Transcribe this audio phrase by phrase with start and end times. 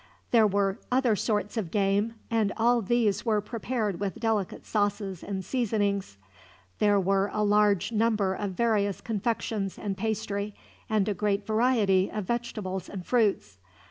[0.31, 5.45] There were other sorts of game, and all these were prepared with delicate sauces and
[5.45, 6.17] seasonings.
[6.79, 10.55] There were a large number of various confections and pastry,
[10.89, 13.59] and a great variety of vegetables and fruits.